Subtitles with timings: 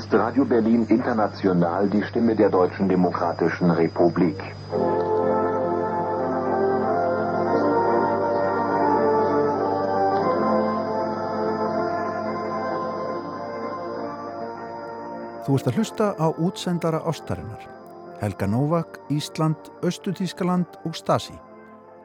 [0.00, 4.38] ist Radio Berlin International die Stimme der Deutschen Demokratischen Republik.
[15.44, 17.68] Þú ert að hlusta á útsendara ástarinnar.
[18.22, 21.36] Helga Novak, Ísland, Östutískaland og Stasi.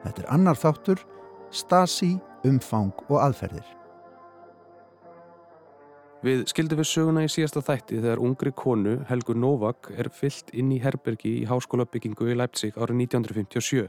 [0.04, 1.00] Þetta er annar þáttur,
[1.48, 3.75] Stasi, umfang og aðferðir.
[6.24, 10.72] Við skildum við söguna í síðasta þætti þegar ungri konu, Helgu Novak, er fyllt inn
[10.72, 13.86] í herbergi í háskólabyggingu í Leipzig árið 1957,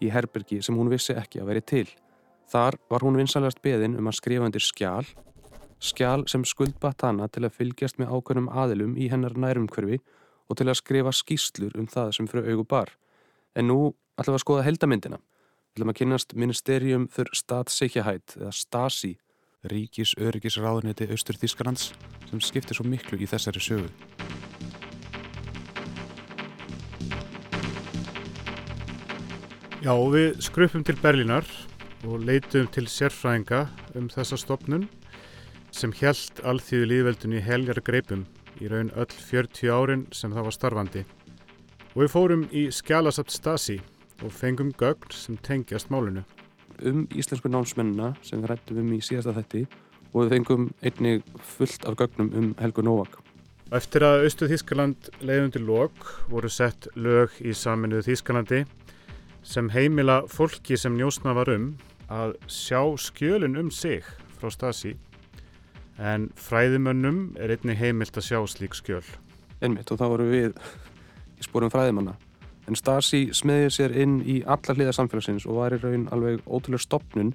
[0.00, 1.86] í herbergi sem hún vissi ekki að veri til.
[2.48, 5.04] Þar var hún vinsalegast beðin um að skrifa undir skjál
[5.78, 10.00] skjál sem skuldbatt hana til að fylgjast með ákveðnum aðilum í hennar nærumkverfi
[10.48, 12.92] og til að skrifa skýslur um það sem fyrir augu bar.
[13.56, 13.78] En nú
[14.16, 15.18] ætlum við að skoða heldamindina.
[15.20, 19.16] Við ætlum að kynast Ministerium för Staatssicherheit eða Stasi,
[19.70, 21.90] ríkis öryggisráðuneti Östur Þískarlands
[22.30, 23.90] sem skiptir svo miklu í þessari sögu.
[29.86, 31.46] Já, við skrupum til Berlínar
[32.06, 33.66] og leitum til sérfræðinga
[33.98, 34.88] um þessa stopnun
[35.74, 38.24] sem helt alþýðu líðveldunni heljar greipum
[38.58, 41.04] í raun öll 40 árin sem það var starfandi.
[41.94, 43.78] Og við fórum í skjálasapt Stasi
[44.24, 46.24] og fengum gögn sem tengjast málunu.
[46.84, 49.62] Um íslensku námsmennina sem við rættum um í síðasta þetti
[50.12, 51.24] og við fengum einnig
[51.54, 53.16] fullt af gögnum um Helgu Novak.
[53.74, 58.60] Eftir að Östu Þískaland leiðundi lok voru sett lög í saminuðu Þískalandi
[59.46, 61.72] sem heimila fólki sem njósna var um
[62.12, 64.06] að sjá skjölun um sig
[64.38, 64.94] frá Stasi
[65.98, 69.04] en fræðimönnum er einnig heimilt að sjá slík skjöl.
[69.64, 70.52] Einmitt og þá voru við
[71.40, 72.16] í spórum fræðimanna.
[72.66, 76.82] En Stasi smiðir sér inn í alla hliða samfélagsins og var í raun alveg ótrúlega
[76.82, 77.34] stopnun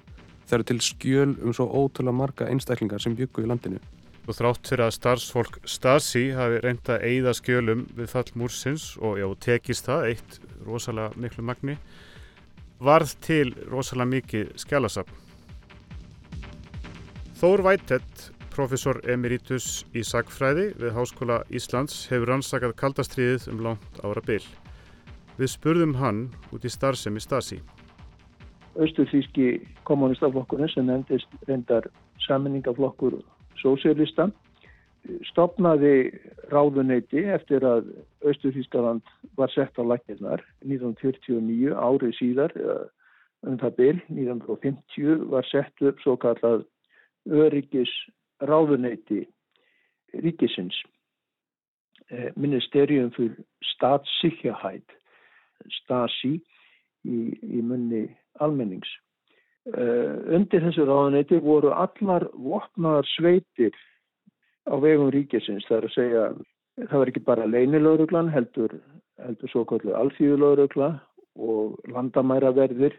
[0.50, 3.80] þegar til skjöl um svo ótrúlega marga einstaklingar sem byggu í landinu.
[4.28, 9.18] Og þrátt fyrir að starfsfólk Stasi hafi reynda að eigða skjölum við fall múrsins og
[9.18, 11.78] já, tekist það eitt rosalega miklu magni,
[12.78, 15.18] varð til rosalega mikið skjálasapn.
[17.40, 24.22] Þór Vætett Professor Emeritus í Sagfræði við Háskóla Íslands hefur rannsakað kaldastriðið um langt ára
[24.26, 24.44] byll.
[25.40, 27.60] Við spurðum hann út í starfsemi Stasi.
[28.76, 31.88] Östurþíski kommunistaflokkurinn sem nefndist reyndar
[32.26, 33.18] saminingaflokkur
[33.60, 34.28] sósélista
[35.26, 36.12] stopnaði
[36.52, 37.90] ráðuneyti eftir að
[38.28, 39.02] Östurþískaland
[39.36, 42.54] var sett á læknirnar 1949 árið síðar
[43.42, 46.66] um það byll 1950 var sett upp svo kallað
[47.26, 47.90] öryggis
[48.42, 49.24] ráðuneyti
[50.22, 50.76] ríkisins
[52.10, 53.40] eh, Ministerium fyrir
[53.72, 55.01] Staatssicherheit
[55.82, 56.36] Stasi
[57.04, 58.06] í, í munni
[58.40, 58.88] almennings.
[59.62, 63.76] Uh, undir þessu ráðuneyti voru allar vopnaðar sveitir
[64.66, 65.66] á vegum ríkisins.
[65.68, 66.24] Það er að segja
[66.80, 68.74] það var ekki bara leynilögruglan heldur,
[69.22, 70.90] heldur svo kallu alþjóðlögrugla
[71.38, 72.98] og landamæraverðir.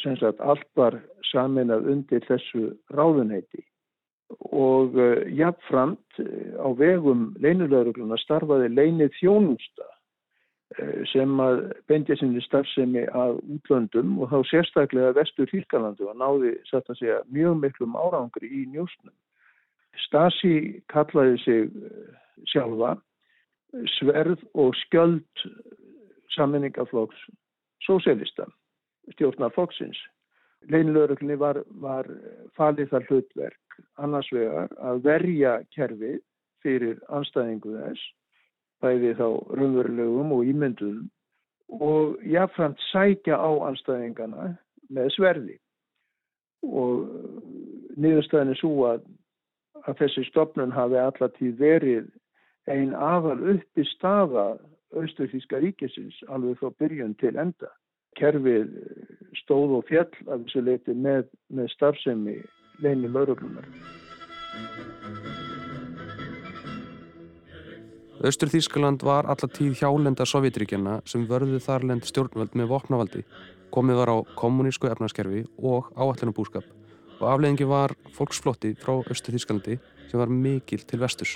[0.00, 0.96] Sem sagt allt var
[1.28, 3.60] saminað undir þessu ráðuneyti.
[4.48, 9.92] Og uh, jafnframt uh, á vegum leinulöðurugluna starfaði leinið þjónusta
[11.12, 11.60] sem að
[11.90, 17.20] bendi sinni starfsemi að útlöndum og þá sérstaklega vestur Hýrkalandu og náði satt að segja
[17.32, 19.14] mjög miklum árangri í njósnum.
[20.06, 21.70] Stasi kallaði sig
[22.52, 22.96] sjálfa
[23.98, 25.46] sverð og skjöld
[26.36, 27.28] samminningaflokks
[27.84, 28.46] sósélista
[29.12, 29.98] stjórnar fólksins.
[30.70, 32.06] Leinilöðuruglunni var, var
[32.56, 36.20] falið þar hlutverk annars vegar að verja kerfið
[36.62, 38.02] fyrir anstæðingu þess,
[38.82, 39.26] bæði þá
[39.56, 41.10] raunverulegum og ímynduðum
[41.72, 44.52] og jáfnframt sækja á anstæðingana
[44.92, 45.56] með sverði.
[46.62, 47.06] Og
[47.96, 49.06] niðurstæðin er svo að,
[49.86, 52.10] að þessi stopnun hafi allatíð verið
[52.70, 54.52] einn afal uppi staða
[54.92, 57.70] Östurþíska ríkisins alveg frá byrjun til enda.
[58.20, 58.74] Kerfið
[59.40, 62.36] stóð og fjall af þessu leiti með, með starfsemi
[62.84, 63.64] leini lauruglunar.
[68.22, 73.22] Östur Þískaland var alla tíð hjálenda Sovjetríkjana sem vörðu þarlend stjórnvöld með vopnavaldi.
[73.74, 76.68] Komið var á kommunísku efnarskerfi og áallinabúskap
[77.16, 81.34] og afleggingi var fólksflotti frá Östur Þískalandi sem var mikil til vesturs.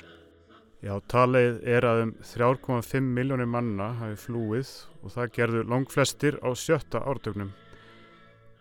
[0.78, 4.70] Já, talið er að um 3,5 miljónir manna hafi flúið
[5.02, 7.50] og það gerðu langflestir á sjötta ártögnum.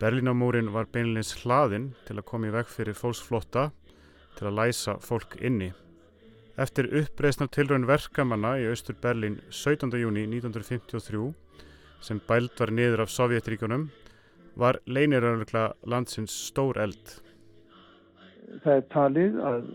[0.02, 3.68] Berlínamúrin var beinleins hlaðinn til að koma í veg fyrir fólksflotta
[4.34, 5.70] til að læsa fólk inni.
[6.56, 9.90] Eftir uppreysnar tilraun verkamanna í austur Berlín 17.
[10.00, 11.26] júni 1953
[12.06, 13.90] sem bælt var niður af Sovjetríkunum
[14.56, 17.12] var leiniröðurlega landsins stór eld.
[18.64, 19.66] Það er talið að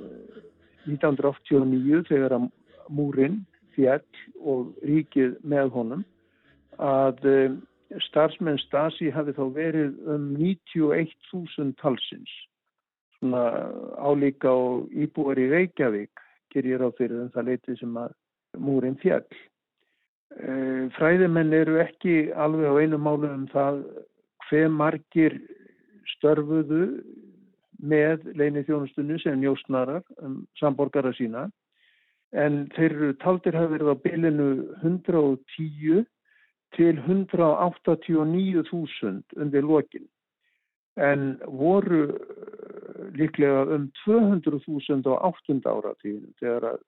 [0.87, 2.35] 1989 þegar
[2.89, 3.37] múrin
[3.75, 6.03] fjall og ríkið með honum
[6.81, 7.61] að um,
[8.07, 12.33] starfsmenn Stasi hafi þá verið um 91.000 talsins
[13.19, 13.45] svona
[14.01, 16.20] álíka og íbúar í Reykjavík
[16.51, 18.11] ger ég ráð fyrir um það leiti sem að
[18.59, 19.25] múrin fjall.
[20.31, 23.75] Uh, fræðimenn eru ekki alveg á einu málu um það
[24.47, 25.33] hver margir
[26.15, 26.83] störfuðu
[27.81, 31.49] með leinið þjónustunni sem njóstnarar um samborgara sína
[32.31, 34.49] en þeir taldir hafa verið á bylinu
[34.83, 36.05] 110
[36.77, 40.05] til 189.000 undir lokin
[40.95, 42.03] en voru
[43.17, 45.59] líklega um 200.000 á 8.
[45.65, 46.79] áratíðinu þegar að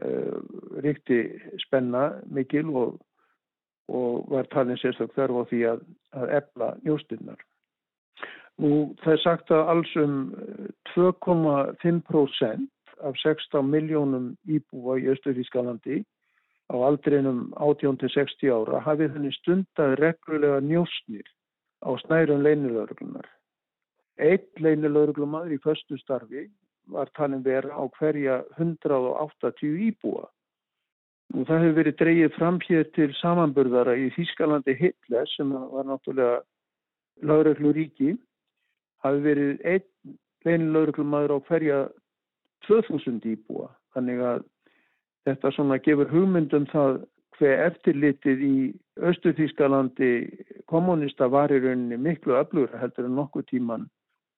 [0.00, 0.38] uh,
[0.84, 1.20] ríkti
[1.64, 2.98] spenna mikil og,
[3.90, 5.80] og var talin sérstaklega þörf á því að,
[6.20, 7.40] að efla njóstinnar.
[8.60, 10.16] Nú það er sagt að alls um
[10.92, 12.68] 2,5%
[13.00, 16.02] af 16 miljónum íbúa í Östurískalandi
[16.70, 21.24] á aldrinum 18-60 ára hafið henni stundað reglulega njóstnir
[21.80, 23.24] á snærum leinilörglunar.
[24.20, 26.44] Eitt leinilörglumadur í förstu starfi
[26.92, 30.26] var talin vera á hverja 180 íbúa.
[31.30, 36.40] Nú, það hefur verið dreyið fram hér til samanburðara í Þískalandi Hitler sem var náttúrulega
[37.22, 38.16] lauröklu ríki
[39.04, 41.78] hafi verið einn leinilörglumadur á hverja
[42.66, 43.70] 2000 íbúa.
[43.94, 44.44] Þannig að
[45.28, 47.00] þetta svona gefur hugmyndum það
[47.38, 48.56] hver eftirlitið í
[49.00, 50.12] Östu-Þískalandi
[50.68, 53.88] kommunista var í rauninni miklu öflugur heldur en nokkuð tíman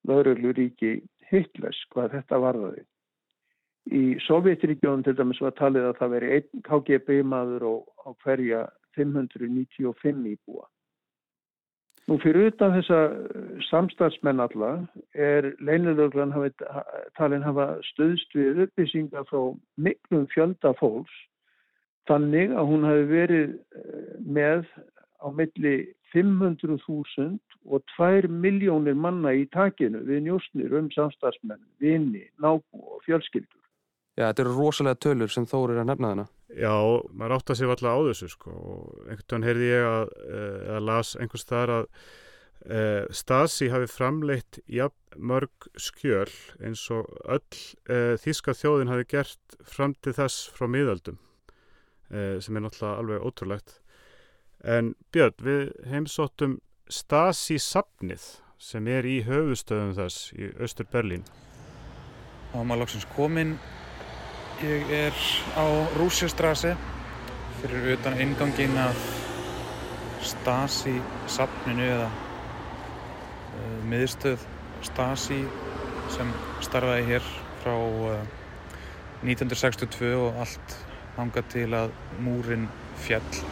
[0.08, 1.00] laurögluríki
[1.30, 2.84] Hitlers hvað þetta varðaði.
[3.90, 7.74] Í Sovjetríkjónum til dæmis var talið að það veri einn KGB maður á,
[8.06, 8.60] á hverja
[8.98, 10.68] 595 íbúa.
[12.10, 13.00] Nú fyrir utan þessa
[13.68, 14.72] samstagsmenn alla
[15.14, 16.34] er leinilöglan
[17.18, 21.14] talin hafa stöðst við upplýsingar frá miklum fjölda fólks
[22.10, 23.52] þannig að hún hafi verið
[24.26, 24.66] með
[25.22, 25.76] á milli
[26.12, 27.38] 500.000
[27.70, 33.60] og 2 miljónir manna í takinu við njóstnir um samstagsmenn, vini, nábú og fjölskyldur.
[34.18, 36.26] Já, þetta eru rosalega tölur sem Þór er að nefna þarna.
[36.52, 36.74] Já,
[37.16, 40.10] maður átt að sé alltaf á þessu sko og einhvern veginn heyrði ég að,
[40.74, 41.86] að las einhvers þar að
[42.66, 42.82] e,
[43.22, 46.28] Stasi hafi framleitt jafn mörg skjöl
[46.60, 47.40] eins og öll
[47.88, 51.16] e, þíska þjóðin hafi gert fram til þess frá miðaldum
[52.12, 53.78] e, sem er náttúrulega alveg ótrúlegt.
[54.62, 56.60] En Björn, við heimsóttum
[56.92, 58.24] Stasi-safnið
[58.62, 61.24] sem er í höfustöðum þess í Östur Berlín.
[62.52, 63.56] Þá er maður lóksins kominn
[64.62, 65.16] Ég er
[65.58, 65.66] á
[65.98, 66.76] Rúsjastrasi
[67.58, 69.00] fyrir utan ingangin af
[70.22, 74.44] Stasi-safninu eða uh, miðstöð
[74.86, 75.40] Stasi
[76.14, 76.30] sem
[76.62, 77.26] starfaði hér
[77.64, 78.22] frá uh,
[79.26, 80.78] 1962 og allt
[81.18, 81.90] hanga til að
[82.22, 82.70] múrin
[83.02, 83.42] fjall.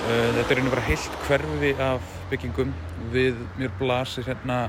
[0.00, 2.70] Uh, þetta er einu bara heilt hverfi af byggingum.
[3.14, 4.68] Við mér blasir hérna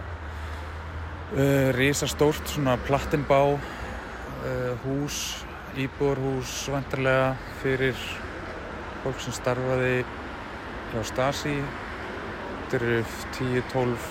[1.78, 3.40] risastórt svona plattinbá
[4.42, 5.46] Uh, hús,
[5.78, 7.98] íbúrhús vantarlega fyrir
[9.04, 10.00] fólk sem starfaði
[10.90, 11.54] hjá Stasi.
[12.72, 12.96] Þetta eru
[13.38, 14.08] 10, 12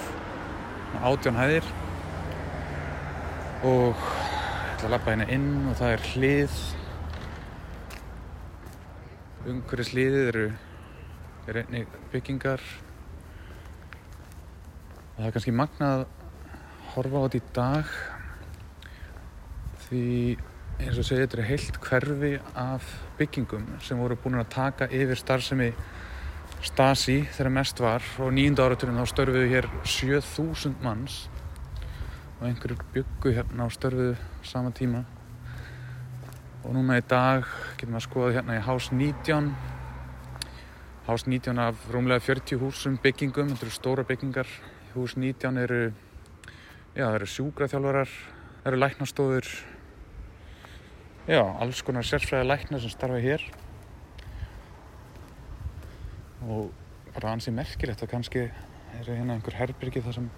[1.10, 1.66] átjón hæðir.
[3.66, 6.62] Og ég ætla að lappa hérna inn og það er hlið.
[9.50, 10.48] Umhverjus hliðið eru
[11.48, 12.62] er einni byggingar.
[15.10, 16.06] Og það er kannski magnað að
[16.94, 17.94] horfa á þetta í dag
[19.86, 20.04] því
[20.80, 25.18] eins og segja þetta er heilt hverfi af byggingum sem voru búin að taka yfir
[25.18, 25.72] starfsemi
[26.60, 28.04] Stasi þegar mest var.
[28.20, 31.22] Og nýjunda áraturinn þá störfiðu hér 7000 manns
[32.36, 35.06] og einhverjur byggu hérna á störfiðu sama tíma.
[36.60, 39.54] Og núna í dag getum við að skoða hérna í Hás 19
[41.06, 44.48] Hás 19 af rúmlega 40 húsum byggingum, þetta eru stóra byggingar.
[44.92, 45.78] Hús 19 eru
[46.92, 49.48] já eru sjúkraþjálfarar það eru læknastofur.
[51.24, 53.46] Já, alls konar sérfræði lækna sem starfa hér.
[56.44, 56.68] Og
[57.14, 60.30] bara ansið merkilegt að kannski er hérna einhver herbyrgi þar sem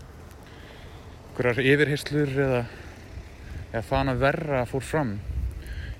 [1.32, 2.64] einhverjar yfirheyslur eða,
[3.72, 5.16] eða fana verra fór fram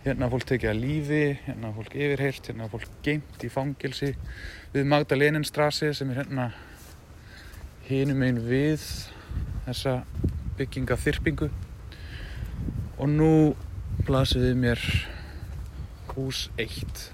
[0.03, 4.13] hérna fólk tekið að lífi hérna fólk yfirheyst, hérna fólk geimt í fangilsi
[4.73, 6.49] við Magdaleninstrasi sem er hérna
[7.87, 8.83] hinum einn við
[9.69, 10.01] þessa
[10.59, 11.51] bygginga þyrpingu
[12.99, 13.33] og nú
[14.07, 14.85] blasið við mér
[16.13, 17.07] hús 1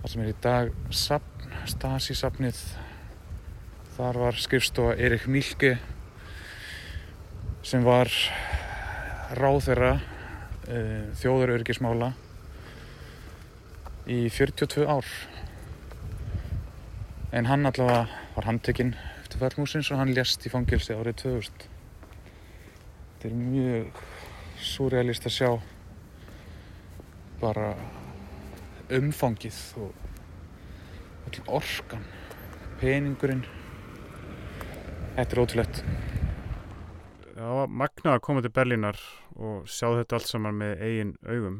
[0.00, 1.30] þar sem er í dag sapn,
[1.64, 2.58] Stasi-sapnið
[3.96, 5.76] þar var skrifstofa Erik Milke
[7.64, 8.10] sem var
[9.38, 10.13] ráð þeirra e,
[10.64, 12.12] þjóðarörgismála
[14.08, 15.12] í 42 ár.
[17.34, 21.70] En hann allavega var handtekinn eftir fallmúsins og hann lést í fangilsi árið 2000
[23.24, 24.00] þetta er mjög
[24.60, 25.46] surrealist að sjá
[27.40, 27.70] bara
[28.92, 32.04] umfangið og orkan
[32.82, 33.40] peningurinn.
[35.16, 35.80] Þetta er ótrúlegt
[37.34, 38.98] Já, magnað að koma til Berlínar
[39.34, 41.56] og sjá þetta allt saman með eigin augum.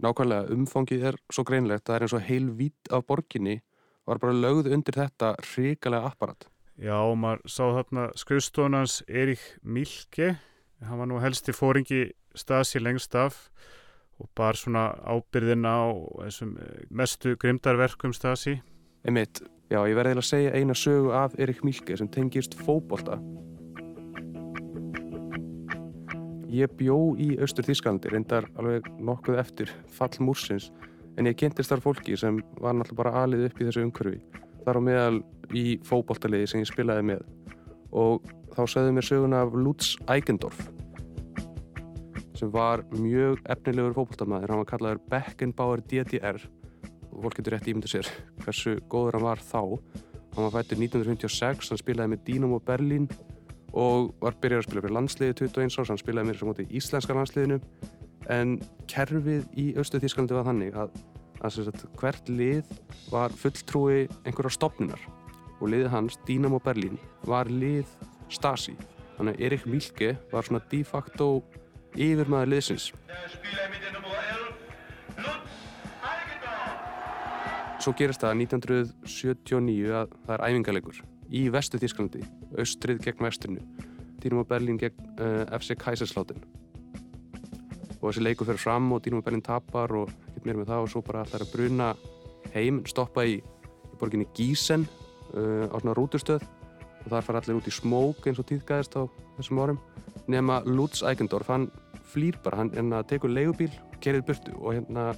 [0.00, 3.56] Nákvæmlega, umfangið er svo greinlegt það er eins og heil vít af borginni
[4.06, 6.46] var bara lögð undir þetta hrikalega apparat.
[6.78, 10.36] Já, og maður sá þarna skrifstónans Erik Milke
[10.86, 12.04] hann var nú helsti fóringi
[12.38, 13.48] stasi lengst af
[14.20, 15.90] og bar svona ábyrðin á
[16.22, 18.60] þessum eh, mestu grimdarverkum stasi.
[19.02, 23.18] Einmitt, já, ég verði að segja eina sögu af Erik Milke sem tengist fókbólta
[26.50, 30.72] Ég bjó í Östur Þískalandi, reyndar alveg nokkuð eftir fall múrsins,
[31.14, 34.18] en ég kynntist þar fólki sem var náttúrulega bara alið upp í þessu umhverfi.
[34.64, 35.20] Þar á meðal
[35.54, 37.22] í fókbóltaliði sem ég spilaði með
[37.94, 38.26] og
[38.56, 40.58] þá sögðu mér söguna af Lutz Eigendorf
[42.40, 44.50] sem var mjög efnilegur fókbóltamæður.
[44.50, 46.38] Hann var kallaður Beckenbauer DDR
[47.10, 48.10] og fólk getur rétt ímynda sér
[48.42, 49.60] hversu góður hann var þá.
[50.34, 53.10] Hann var fættur 1956, hann spilaði með Dynamo Berlin
[53.72, 56.76] og var byrjað að spila fyrir landsliði 21 árs, hann spilaði mér sem móti í
[56.80, 57.60] íslenska landsliðinu
[58.30, 58.56] en
[58.90, 60.94] kerfið í Östu Þísklandi var þannig að,
[61.40, 62.72] að sagt, hvert lið
[63.12, 65.02] var fulltrúi einhverja stopninar
[65.60, 66.96] og liðið hans, Dynamo Berlin,
[67.28, 67.88] var lið
[68.30, 68.76] Stasi.
[69.18, 71.26] Þannig að Erik Milke var svona de facto
[71.98, 72.90] yfirmaður liðsins.
[77.80, 82.22] Svo gerist það 1979 að það er æfingarleikur í vestu Þísklandi,
[82.58, 83.64] austrið gegn vesturnu,
[84.20, 86.42] Dínum og Berlín gegn uh, eh, FC Kaiserslautern.
[88.00, 90.84] Og þessi leiku fyrir fram og Dínum og Berlín tapar og getur mér með það
[90.84, 91.90] og svo bara ætlar að bruna
[92.54, 94.86] heim, stoppa í, í borginni Gísen
[95.34, 96.44] uh, á svona rútustöð
[97.00, 99.02] og þar fara allir út í smók eins og tíðgæðist á
[99.38, 99.78] þessum árum.
[100.30, 101.70] Nefna Lutz Eigendorf, hann
[102.10, 103.72] flýr bara, hann hérna, tekur leigubíl,
[104.02, 105.14] kerir burtu og hérna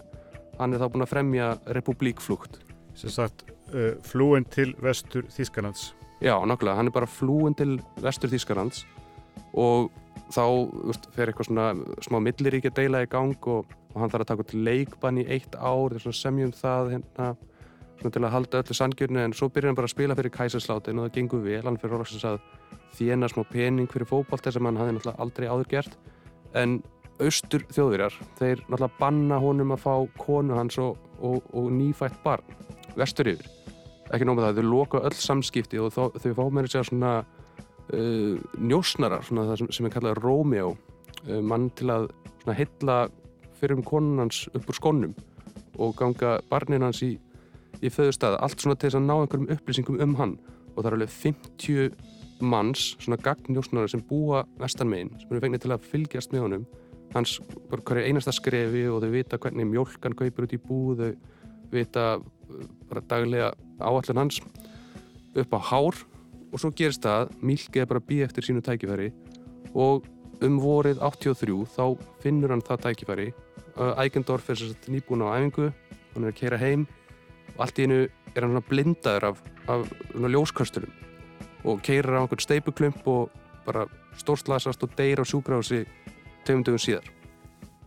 [0.60, 2.60] hann er þá búinn að fremja republikflugt.
[2.98, 5.90] Sem sagt, uh, flúin til vestur Þískanlands.
[6.22, 8.84] Já, nákvæmlega, hann er bara flúin til vestur Þískarlands
[9.58, 9.88] og
[10.30, 10.44] þá
[10.86, 14.44] veist, fer eitthvað svona smá milliríkja deila í gang og, og hann þarf að taka
[14.52, 17.26] til leikbann í eitt ár, semjum það hérna,
[18.04, 21.08] til að halda öllu sangjörnu en svo byrjar hann bara að spila fyrir kæsarslátin og
[21.08, 22.38] það gengur vel, hann fyrir orðsins að
[23.00, 25.96] þjena smá pening fyrir fókbalt þess að hann hafði náttúrulega aldrei áður gert.
[26.54, 26.76] En
[27.18, 32.46] austur þjóðverjar, þeir náttúrulega banna honum að fá konu hans og, og, og nýfætt barn
[32.94, 33.50] vestur yfir
[34.12, 38.36] ekki nómið það, þau loka öll samskipti og þau, þau fá þess að svona uh,
[38.60, 40.70] njósnarar, svona það sem, sem er kallað Rómjó,
[41.26, 42.08] uh, mann til að
[42.58, 42.96] heilla
[43.60, 45.12] fyrir um konunans upp úr skónum
[45.80, 47.14] og ganga barnin hans í,
[47.80, 50.34] í föðustæða, allt svona til þess að ná einhverjum upplýsingum um hann.
[50.72, 55.74] Og það er alveg 50 manns, svona gagnjósnarar sem búa vestanmegin, sem eru fengnið til
[55.76, 56.66] að fylgjast með honum,
[57.14, 57.36] hans
[57.70, 62.06] hverju einasta skrefi og þau vita hvernig mjölkan kaupir út í búð, þau vita
[62.88, 64.40] bara daglega áallin hans
[65.34, 65.96] upp á hár
[66.52, 69.10] og svo gerist það Milke er bara bí eftir sínu tækifæri
[69.74, 70.08] og
[70.42, 71.84] um vorið 83 þá
[72.22, 73.28] finnur hann það tækifæri.
[73.76, 75.70] Ægendorf er sérstaklega nýbúin á æfingu
[76.14, 76.86] hann er að kera heim
[77.54, 78.00] og allt í hennu
[78.34, 80.92] er hann blindaður af, af ljóskastunum
[81.64, 83.30] og keirir á einhvern steipuklump og
[83.66, 83.86] bara
[84.18, 85.84] stórslasast og deyr á sjúgrási
[86.44, 87.06] tegundugum síðar.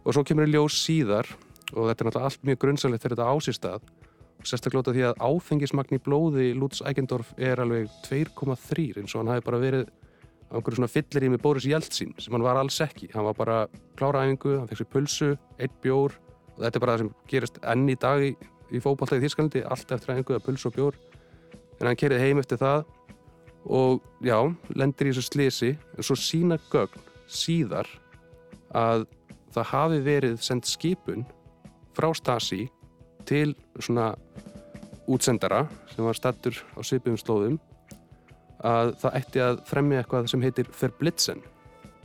[0.06, 1.28] Og svo kemur í ljós síðar
[1.74, 3.90] og þetta er náttúrulega allt mjög grunnsalegt þegar þetta ásýrstað
[4.46, 9.46] sérstaklega því að áfengismagn í blóði Lutz Eigendorf er alveg 2,3 eins og hann hafi
[9.46, 9.88] bara verið
[10.52, 13.38] á einhverju svona fyllir í með Boris Jeltsin sem hann var alls ekki, hann var
[13.38, 13.58] bara
[14.00, 16.14] kláraæfingu, hann fekk sér pulsu, eitt bjór.
[16.56, 18.30] Og þetta er bara það sem gerist enn í dag í,
[18.72, 21.00] í fókbaltæði Þísklandi, allt eftir æfingu að pulsu og bjór,
[21.80, 22.86] en hann kerið heim eftir það
[23.66, 24.38] og já,
[24.78, 27.90] lendir í þessu slisi en svo sína gögn síðar
[28.76, 29.08] að
[29.56, 31.26] það hafi verið sendt skipun
[31.98, 32.68] frá Stasi
[33.28, 34.14] til svona
[35.12, 37.60] útsendara sem var stattur á svipum slóðum
[38.66, 41.44] að það ætti að fremja eitthvað sem heitir Verblitzen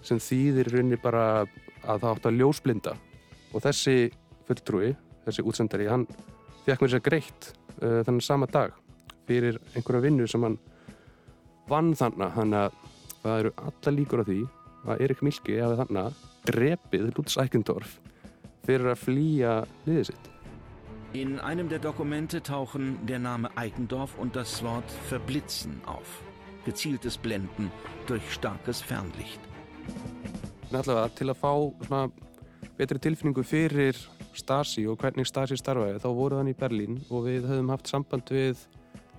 [0.04, 2.94] sem þýðir rauninni bara að það átti að ljósblinda.
[3.54, 3.94] Og þessi
[4.48, 4.92] fulltrúi,
[5.26, 6.06] þessi útsendari hann
[6.66, 7.50] fekk mér sér greitt
[7.80, 8.74] uh, þannig sama dag
[9.28, 10.58] fyrir einhverja vinnu sem hann
[11.70, 12.78] vann þannig þannig að
[13.20, 14.40] það eru alla líkur á því
[14.90, 17.96] að Erik Milki hafi þannig drepið Lutz Eikendorf
[18.66, 20.29] fyrir að flýja liðið sitt
[21.12, 26.22] In einem der Dokumente tauchen der Name Eigendorf und das Wort verblitzen auf.
[26.64, 27.72] Gezieltes Blenden
[28.06, 29.40] durch starkes Fernlicht.
[30.70, 31.50] Allavega til að fá
[31.82, 32.04] svona
[32.78, 33.98] betri tilfinningu fyrir
[34.38, 38.30] Stasi og hvernig Stasi starfaði þá voru hann í Berlín og við höfum haft samband
[38.30, 38.62] við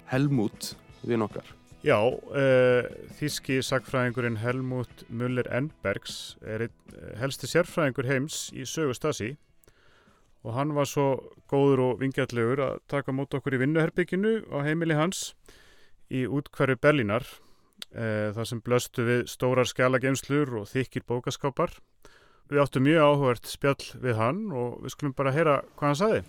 [0.07, 1.43] Helmut við nokkar.
[1.83, 2.87] Já, uh,
[3.19, 9.33] þíski sagfræðingurinn Helmut Müller-Enbergs er einn eh, helsti sérfræðingur heims í sögu Stasi
[10.41, 11.07] og hann var svo
[11.51, 15.31] góður og vingjallegur að taka mót okkur í vinnuherbygginu á heimili hans
[16.09, 17.25] í útkverfi Berlínar
[17.93, 21.77] e, þar sem blöstu við stórar skjálagemslur og þykir bókaskápar.
[22.51, 26.23] Við áttum mjög áhugert spjall við hann og við skulum bara heyra hvað hann sagði.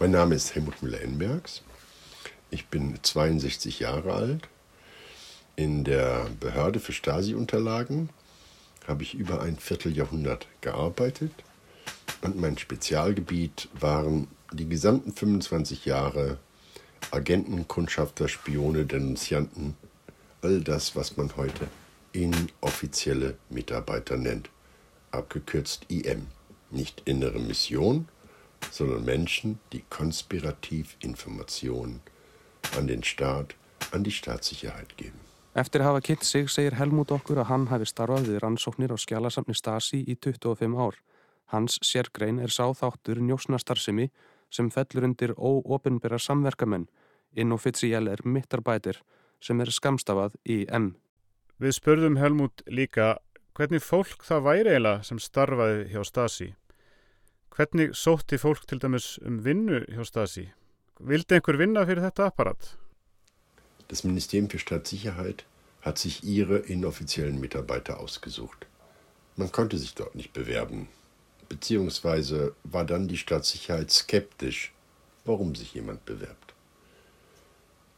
[0.00, 1.62] Mein Name ist Helmut Müller-Enbergs.
[2.50, 4.48] Ich bin 62 Jahre alt.
[5.56, 8.08] In der Behörde für Stasi-Unterlagen
[8.86, 11.32] habe ich über ein Vierteljahrhundert gearbeitet
[12.22, 16.38] und mein Spezialgebiet waren die gesamten 25 Jahre
[17.10, 19.76] Agenten, Kundschafter, Spione, Denunzianten,
[20.42, 21.68] all das, was man heute
[22.12, 24.50] inoffizielle Mitarbeiter nennt,
[25.10, 26.26] abgekürzt IM.
[26.70, 28.08] Nicht innere Mission,
[28.70, 32.00] sondern Menschen, die konspirativ Informationen
[32.76, 33.54] an den Staat,
[33.90, 35.23] an die Staatssicherheit geben.
[35.54, 38.98] Eftir að hafa kynnt sig segir Helmut okkur að hann hafi starfað við rannsóknir á
[38.98, 40.98] skjálasamni Stasi í 25 ár.
[41.54, 44.08] Hans sérgrein er sáþáttur njósnastarsimi
[44.50, 46.88] sem fellur undir óopinbera samverkamenn
[47.38, 49.00] inofficiell er mittarbætir
[49.42, 50.94] sem er skamstafað í M.
[51.62, 53.18] Við spurðum Helmut líka
[53.54, 56.52] hvernig fólk það væri eiginlega sem starfaði hjá Stasi.
[57.54, 60.48] Hvernig sótti fólk til dæmis um vinnu hjá Stasi?
[60.98, 62.74] Vildi einhver vinna fyrir þetta apparat?
[63.94, 65.44] Das Ministerium für Staatssicherheit
[65.80, 68.66] hat sich ihre inoffiziellen Mitarbeiter ausgesucht.
[69.36, 70.88] Man konnte sich dort nicht bewerben.
[71.48, 74.72] Beziehungsweise war dann die Staatssicherheit skeptisch,
[75.24, 76.54] warum sich jemand bewerbt.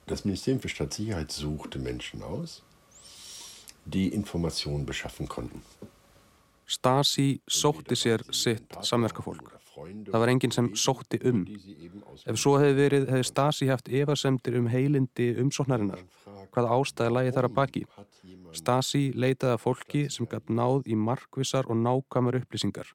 [0.06, 2.62] Das Ministerium für Staatssicherheit suchte Menschen aus,
[3.86, 5.62] die Informationen beschaffen konnten.
[6.66, 9.65] Stasi sótti sér sitt samverkafólk.
[9.76, 11.42] Það var enginn sem sótti um.
[12.24, 16.04] Ef svo hefði verið, hefði Stasi haft efasemtir um heilindi umsóknarinnar.
[16.54, 17.82] Hvaða ástæði lagi þar að baki?
[18.56, 22.88] Stasi leitaði að fólki sem gætt náð í markvissar og nákvæmur upplýsingar.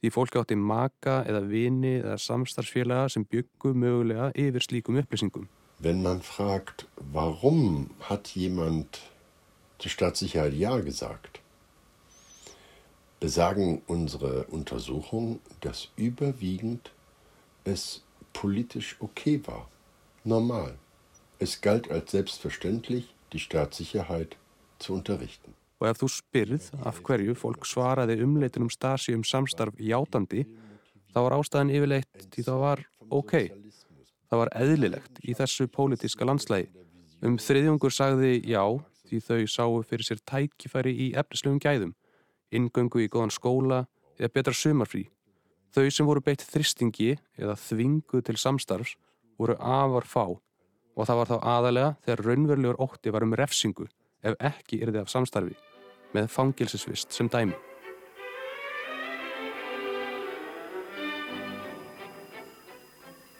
[0.00, 5.48] Því fólki átti maka eða vini eða samstarfsfélaga sem byggu mögulega yfir slíkum upplýsingum.
[5.80, 9.00] Wenn man fragt, warum hat jemand
[9.78, 11.43] zur Staatssicherheit Ja gesagt,
[13.24, 16.92] besagen unsere Untersuchungen, dass überwiegend
[17.64, 18.02] es
[18.34, 19.66] politisch okay war,
[20.24, 20.74] normal.
[21.38, 24.36] Es galt als selbstverständlich, die Staatssicherheit
[24.78, 25.54] zu unterrichten.
[25.80, 30.44] Og ef þú spyrð af hverju fólk svaraði umleitunum stasi um samstarf játandi,
[31.16, 33.34] þá var ástæðan yfirleitt því það var ok.
[34.28, 36.68] Það var eðlilegt í þessu pólitiska landslægi.
[37.24, 38.64] Um þriðjungur sagði já
[39.08, 41.96] því þau sáu fyrir sér tækifæri í efnislegum gæðum
[42.52, 43.84] ingöngu í góðan skóla
[44.18, 45.08] eða betra sumarfrí.
[45.74, 48.96] Þau sem voru beitt þristingi eða þvingu til samstarfs
[49.38, 50.24] voru afar fá
[50.94, 53.88] og það var þá aðalega þegar raunverulegur ótti var um refsingu
[54.22, 55.56] ef ekki yrði af samstarfi
[56.14, 57.56] með fangilsisvist sem dæmi.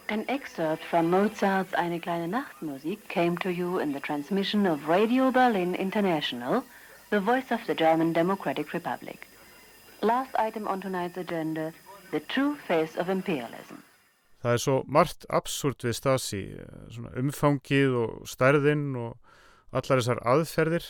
[0.09, 5.31] An excerpt from Mozart's Eine kleine Nachtmusik came to you in the transmission of Radio
[5.31, 6.63] Berlin International
[7.11, 9.29] the voice of the German Democratic Republic.
[10.03, 11.73] Last item on tonight's agenda,
[12.11, 13.83] the true face of imperialism.
[14.45, 16.43] Það er svo margt absúrt við Stasi,
[17.17, 19.15] umfangið og stærðinn og
[19.73, 20.89] allar þessar aðferðir.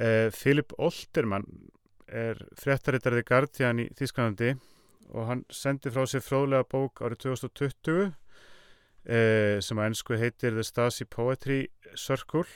[0.00, 1.44] Eh, Philip Oltermann
[2.08, 4.54] er fréttarittarði Guardian í Þískanandi
[5.12, 8.06] og hann sendi frá sér fróðlega bók árið 2020
[9.04, 12.46] eh, sem að ennsku heitir The Stasi Poetry Circle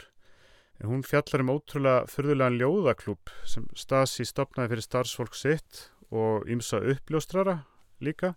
[0.81, 6.81] En hún fjallar um ótrúlega fyrðulegan ljóðaklúb sem Stasi stopnaði fyrir starfsfólk sitt og ymsa
[6.81, 7.59] uppljóstrara
[8.01, 8.33] líka.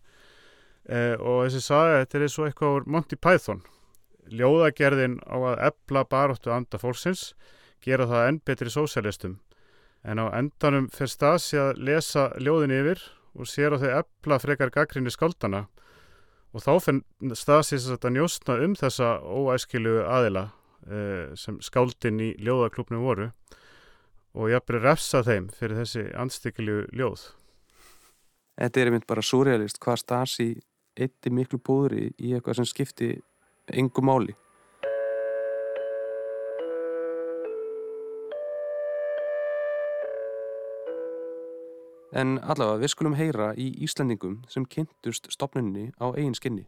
[0.83, 3.61] Eh, og þessi saga, þetta er og eitthvað úr Monty Python.
[4.27, 7.31] Ljóðagerðin á að ebla baróttu anda fólksins,
[7.83, 9.37] gera það enn betri sósjálistum.
[10.03, 12.99] En á endanum fer Stasi að lesa ljóðin yfir
[13.39, 15.69] og sér á þau ebla frekar gaggrinni skaldana.
[16.51, 17.01] Og þá fenn
[17.39, 20.49] Stasi að njóstna um þessa óæskilu aðila
[20.87, 23.29] uh, sem skáldin í ljóðaklubnum voru
[24.33, 27.27] og ég hafði refsa þeim fyrir þessi anstíkilju ljóð.
[28.57, 30.47] Þetta er einmitt bara surrealist hvað Stasi
[30.93, 33.11] eitti miklu búðri í eitthvað sem skipti
[33.73, 34.35] engum máli.
[42.13, 46.67] En allavega, við skulum heyra í Íslandingum sem kynntust stopninni á eigin skinni.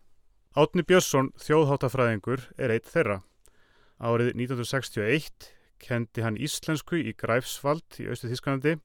[0.58, 3.20] Átni Björnsson, þjóðháttafræðingur, er eitt þeirra.
[4.00, 8.78] Árið 1961 kendi hann íslensku í Græfsvald í Östu Þísklandi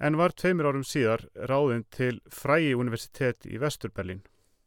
[0.00, 4.22] en var tveimur árum síðar ráðinn til Fræi Universitet í Vestur-Berlín.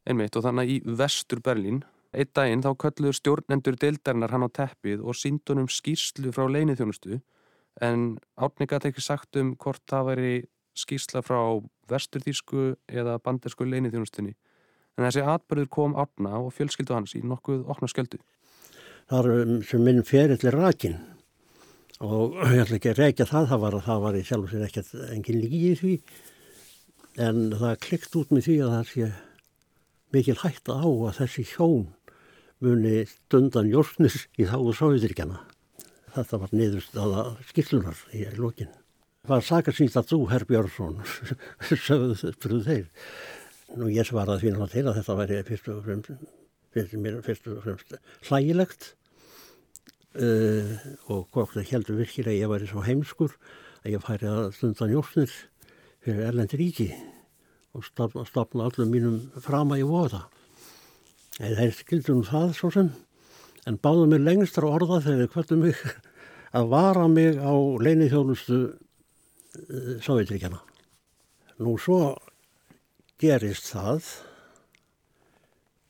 [0.10, 5.18] Einmitt og þannig í Vestur-Berlín Eitt daginn þá kölluður stjórnendur deildarinnar hann á teppið og
[5.18, 7.20] síndunum skýrslu frá leinithjónustu
[7.86, 10.32] en Átni gæti ekki sagt um hvort það væri
[10.74, 11.38] skýrsla frá
[11.92, 14.34] vesturþýsku eða bandersku leinithjónustunni.
[14.98, 18.18] En þessi atbyrður kom Átna og fjölskyldu hans í nokkuð okna sköldu.
[19.10, 21.00] Það er um, sem minn ferillir rakin
[22.00, 24.68] og ég ætla ekki að reykja það, það var, það var í sjálf og sér
[24.68, 25.96] ekkert engin lígi í því
[27.26, 29.10] en það klikt út með því að það sé
[30.16, 31.88] mikil hægt á að þessi hjón
[32.64, 35.40] muni stundan jórnir í þáðu Sovjetrikjana.
[36.16, 38.72] Þetta var niðurstaða skillunar í lókin.
[39.24, 40.98] Það var sakarsýnt að þú, Herr Björnsson,
[41.88, 42.86] sögðu fyrir þeir.
[43.80, 46.30] Nú ég svaraði því náttúrulega til að þetta væri fyrst og fremst,
[46.74, 48.94] fyrst og fremst hlægilegt
[50.18, 50.74] uh,
[51.12, 53.36] og hvort það heldur virkilega að ég væri svo heimskur
[53.84, 55.34] að ég færi að stundan jórnir
[56.04, 56.90] fyrir erlendi ríki
[57.78, 60.26] og stopna allum mínum frama í voða.
[61.40, 62.90] En þeir skildum það svo sem,
[63.70, 65.84] en báðu mér lengstra orða þegar þeir kvöldum mig
[66.58, 68.74] að vara mig á leini þjónustu uh,
[69.70, 70.60] eh, Sovjetríkjana.
[71.60, 72.16] Nú svo
[73.20, 74.06] gerist það,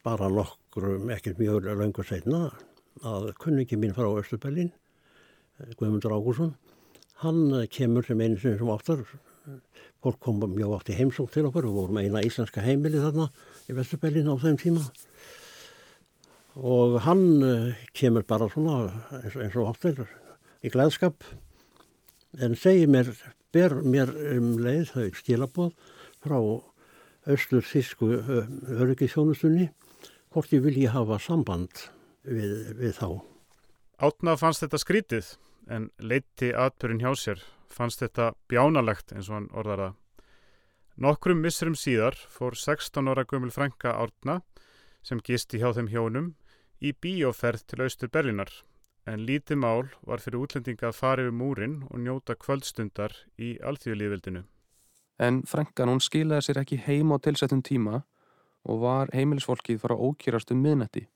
[0.05, 2.49] bara nokkrum, ekkert mjög löngu setna,
[3.05, 4.71] að kunningi mín frá Östubellin,
[5.59, 6.53] eh, Guðmundur Ágússon,
[7.23, 9.03] hann kemur sem einu sem áttar,
[10.03, 13.27] fólk kom mjög átt í heimsók til okkur, við vorum eina íslenska heimili þarna
[13.67, 14.85] í Östubellin á þeim tíma.
[16.59, 20.01] Og hann uh, kemur bara svona eins, eins og áttir
[20.63, 21.23] í glæðskap
[22.39, 23.11] en segir mér,
[23.53, 25.71] ber mér um leið þau stílabóð
[26.23, 26.39] frá
[27.29, 28.09] austur þísku
[28.79, 29.69] öryggisjónustunni
[30.33, 31.87] hvort ég vilji hafa samband
[32.23, 33.07] við, við þá.
[33.99, 35.31] Átna fannst þetta skrítið
[35.69, 39.97] en leiti atbyrjun hjá sér fannst þetta bjánalegt eins og hann orðar það.
[40.99, 44.41] Nokkrum missurum síðar fór 16 ára gömul frænka Átna
[45.05, 46.33] sem gisti hjá þeim hjónum
[46.83, 48.51] í bíóferð til austur Berlinar
[49.07, 54.43] en lítið mál var fyrir útlendinga að fara yfir múrin og njóta kvöldstundar í alþjóðlíðveldinu.
[55.19, 58.03] En Frankan hún skilaði sér ekki heim á tilsettum tíma
[58.67, 61.07] og var heimilisfólkið fara ókýrast um miðnetti.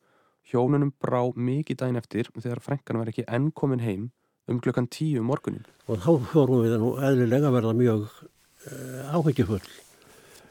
[0.51, 4.09] Hjónunum brá mikið dægin eftir þegar Frankan var ekki enn komin heim
[4.51, 5.63] um klukkan tíu morgunin.
[5.87, 9.63] Og þá fórum við nú eðlilega verða mjög uh, áhyggjufull.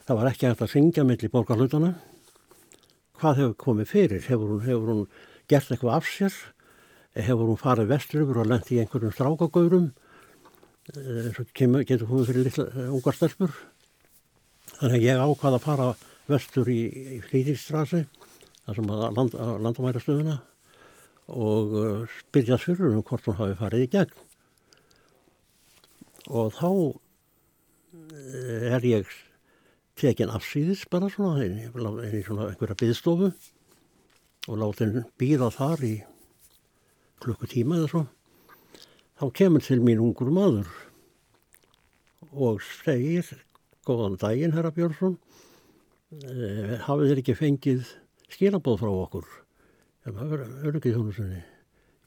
[0.09, 1.93] Það var ekki hægt að syngja millir borgarlutana
[3.23, 5.03] hvað hefur komið fyrir, hefur hún, hefur hún
[5.51, 6.39] gert eitthvað af sér,
[7.15, 9.91] hefur hún farið vestur yfir og lendt í einhverjum strákagaurum,
[10.91, 13.55] eh, eins og getur komið fyrir litla eh, ungar stelpur.
[14.81, 15.89] Þannig að ég ákvaði að fara
[16.33, 16.81] vestur í,
[17.19, 18.03] í Flýðirstrasi,
[18.67, 20.39] þar sem að land, landamæra stöðuna
[21.33, 24.17] og uh, eh, spyrjast fyrir um hvort hún hafi farið í gegn.
[26.33, 26.69] Og þá
[28.73, 29.09] er ég
[29.99, 33.31] tekin afsýðis bara svona inn í svona einhverja byðstofu
[34.49, 35.95] og láti henn býða þar í
[37.23, 38.03] klukkutíma eða svo
[39.21, 40.71] þá kemur til mín ungur maður
[42.33, 43.29] og segir
[43.87, 45.19] góðan daginn herra Björnsson
[46.25, 47.93] eh, hafið þér ekki fengið
[48.33, 49.33] skilabóð frá okkur.
[50.07, 51.43] En það verður ekki þjónu sinni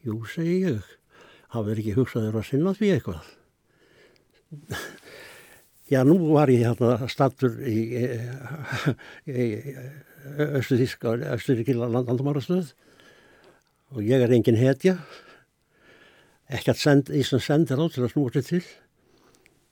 [0.06, 0.94] jú segi ég.
[1.54, 3.30] Hafið þér ekki hugsaður að sinna því eitthvað?
[5.92, 8.06] Já, nú var ég hérna stattur í, í,
[9.30, 9.46] í
[10.58, 12.72] Östuríska, Östuríkila landamárastöð
[13.94, 14.96] og ég er engin hetja,
[16.50, 18.64] ekkert send, í sem sendir á til að snúa sér til.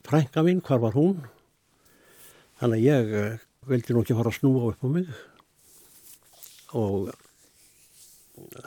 [0.06, 1.18] Frænka mín, hvar var hún?
[2.62, 5.10] Þannig að ég uh, vildi nú ekki fara að snúa upp á mig
[6.78, 7.12] og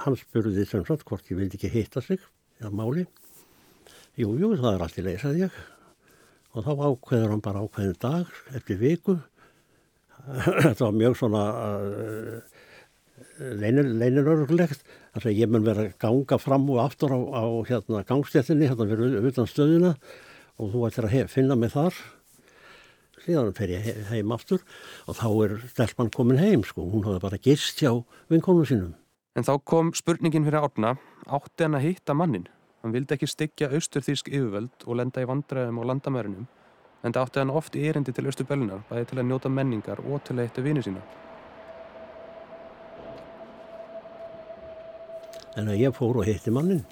[0.02, 2.20] hann spurði sem sagt hvort ég vildi ekki hitta sig,
[2.60, 3.06] eða máli.
[4.16, 5.56] Jú, jú, það er allt í leið, sagði ég.
[6.56, 9.18] Og þá ákveður hann bara ákveðin dag eftir viku.
[10.26, 12.62] Þetta var mjög svona uh,
[13.36, 14.80] leinirörglegt
[15.12, 19.28] þannig að ég mun vera ganga fram og aftur á, á hérna, gangstéttinni hérna fyrir
[19.30, 19.92] utan stöðuna
[20.56, 21.96] og þú ættir að finna mig þar
[23.24, 24.62] síðan fer ég heim aftur
[25.06, 27.92] og þá er stelpann komin heim sko, hún hafði bara gist hjá
[28.32, 28.94] vinkonu sínum.
[29.36, 30.94] En þá kom spurningin fyrir árna,
[31.28, 32.46] átti hann að hitta mannin?
[32.82, 36.46] Hann vildi ekki styggja austurþýrsk yfirvöld og lenda í vandræðum á landamærunum
[37.06, 40.24] en það átti hann oft í erindi til Östubellunar, bæði til að njóta menningar og
[40.26, 41.02] til að eitta vini sína.
[45.56, 46.82] En að ég fór og hitti mannin.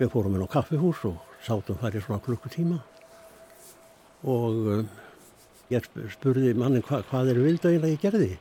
[0.00, 2.80] Við fórum inn á kaffihús og sátum þar í svona klukkutíma
[4.24, 4.88] og
[5.74, 8.32] ég spurði mannin hva, hvað er vildauðin að ég gerði.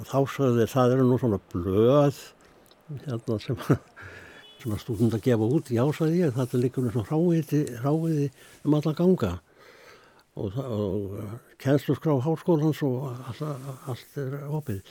[0.00, 2.20] Og þá sagði það eru nú svona blöð
[3.04, 3.58] hérna sem
[4.60, 8.30] svona stúdund að gefa út, já sagði ég, þetta liggur með svona ráiði
[8.64, 9.32] um alla ganga
[10.40, 11.16] og, og
[11.60, 13.44] kennsluskrá háskólans og allt,
[13.90, 14.82] allt er opið.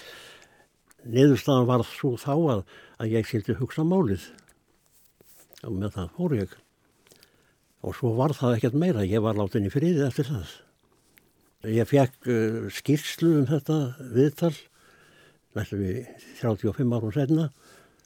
[1.10, 2.64] Niðurstaðan var svo þá að,
[3.00, 4.26] að ég sildi hugsa málið
[5.64, 6.58] og með það fór ég.
[7.80, 10.58] Og svo var það ekkert meira, ég var látin í friði eftir það.
[11.68, 13.78] Ég fekk uh, skýrslu um þetta
[14.16, 14.54] viðtal,
[15.58, 16.06] næstum við
[16.40, 17.50] 35 árum senna,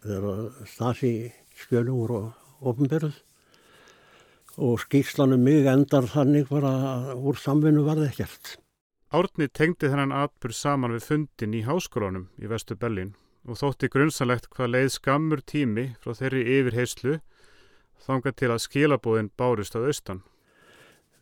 [0.02, 1.12] þegar Stasi
[1.62, 2.22] skjölum voru
[2.66, 3.20] ofnbyrð
[4.58, 8.56] og skýrslanum mig endar þannig bara úr samvinnu varði ekkert.
[9.14, 13.14] Árni tengdi þennan atbyrð saman við fundin í háskólanum í vestu Bellin
[13.46, 17.20] og þótti grunnsanlegt hvað leið skammur tími frá þeirri yfirheyslu
[18.02, 20.24] þanga til að skilabóðin bárist að austan.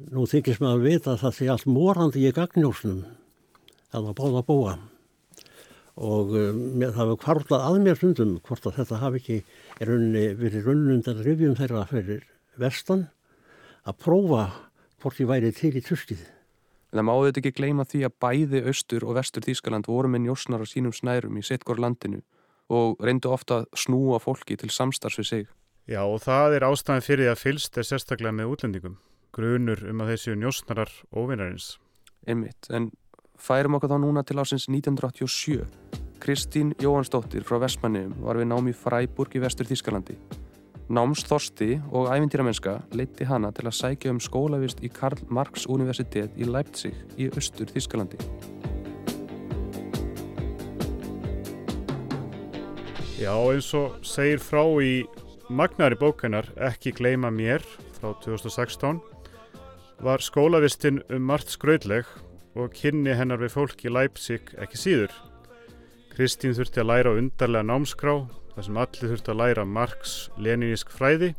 [0.10, 3.04] Nú þykist maður vita að það sé allt morandi í gagnjósnum
[3.92, 4.74] að það báða búa
[6.02, 9.38] og um, það hefur kvarlað að mér stundum hvort að þetta hafi ekki
[9.90, 12.24] runni, verið runnundar rifjum þeirra fyrir
[12.62, 13.10] vestan
[13.86, 14.46] að prófa
[15.02, 16.24] hvort ég væri til í tröstið.
[16.92, 20.26] En það má auðvitað ekki gleyma því að bæði austur og vestur Þískaland voru með
[20.26, 22.22] njósnar á sínum snærum í sittgór landinu
[22.72, 25.48] og reyndu ofta að snúa fólki til samstarfs við sig.
[25.92, 29.00] Já og það er ástæðan fyrir því að fylst er sérstaklega með útlendingum.
[29.32, 31.78] Grunur um að þessu njósnarar óvinnarins.
[32.28, 32.90] Einmitt, en
[33.40, 35.64] færum okkur þá núna til ásins 1987.
[36.22, 40.18] Kristín Jóhansdóttir frá Vestmanniðum var við námi Fræburg í vestur Þískalandi.
[40.92, 46.50] Námsþorsti og ævintýramennska leiti hana til að sækja um skólavist í Karl Marx Universitet í
[46.50, 48.20] Leipzig í austur Þískalandi.
[53.22, 55.06] Já, eins og segir frá í
[55.48, 57.64] magnari bókennar Ekki gleima mér
[57.96, 59.00] frá 2016
[60.02, 62.08] var skólavistinn um margt skraudleg
[62.58, 65.14] og kynni hennar við fólk í Leipzig ekki síður.
[66.12, 68.16] Kristín þurfti að læra undarlega námskrá
[68.56, 71.36] þar sem allir þurfti að læra Marx leninísk fræði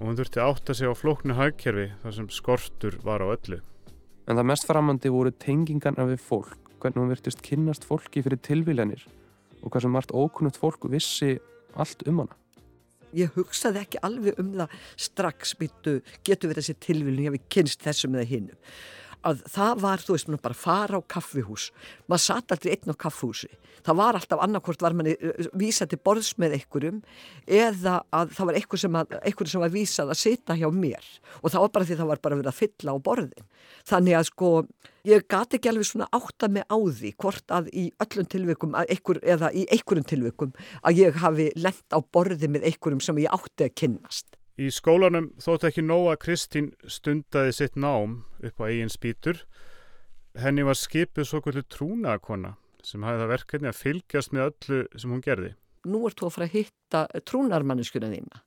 [0.00, 3.60] og hún þurfti að átta sig á flóknu hagkerfi þar sem skortur var á öllu.
[4.26, 9.06] En það mest framandi voru tengingarna við fólk, hvernig hún virtist kynnast fólki fyrir tilvílanir
[9.62, 11.36] og hvað sem margt ókunnugt fólk vissi
[11.78, 12.39] allt um hana.
[13.16, 17.84] Ég hugsaði ekki alveg um það strax byttu, getur við þessi tilvílun, ég hef kynst
[17.86, 18.58] þessum eða hinnum
[19.26, 21.70] að það var, þú veist, bara fara á kaffihús.
[22.08, 23.50] Maður satt aldrei einn á kaffihúsi.
[23.84, 26.98] Það var alltaf annarkort var manni eh, vísað til borðs með einhverjum
[27.48, 31.06] eða að það var einhver sem, að, einhver sem var vísað að sita hjá mér.
[31.40, 33.46] Og það var bara því það var bara verið að fylla á borðin.
[33.88, 34.50] Þannig að sko
[35.08, 39.52] ég gati ekki alveg svona átta mig á því hvort að í öllum einhver, eða
[39.56, 40.52] í einhverjum tilvikum
[40.82, 45.30] að ég hafi lent á borði með einhverjum sem ég átti að kynnast Í skólanum
[45.40, 49.38] þótt ekki nóg að Kristín stundaði sitt nám upp á eigin spýtur.
[50.36, 55.14] Henni var skipið svo kvöldu trúnaðakonna sem hafði það verkefni að fylgjast með öllu sem
[55.14, 55.54] hún gerði.
[55.88, 58.44] Nú ert þú að fara að hitta trúnarmanneskuna þína.